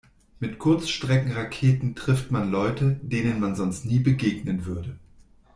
[0.39, 4.97] Mit Kurzstreckenraketen trifft man Leute, denen man sonst nie begegnen würde.